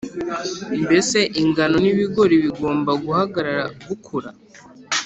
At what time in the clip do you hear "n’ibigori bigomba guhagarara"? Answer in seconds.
1.81-3.63